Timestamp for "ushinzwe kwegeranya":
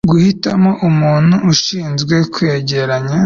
1.51-3.15